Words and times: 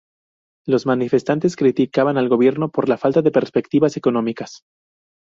Los 0.65 0.87
manifestantes 0.87 1.55
criticaban 1.55 2.17
al 2.17 2.27
Gobierno 2.27 2.71
por 2.71 2.89
la 2.89 2.97
falta 2.97 3.21
de 3.21 3.29
perspectivas 3.29 3.97
económicas. 3.97 4.63